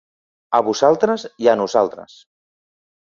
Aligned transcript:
A 0.59 0.61
vosaltres 0.69 1.25
i 1.47 1.49
a 1.53 1.55
nosaltres. 1.59 2.17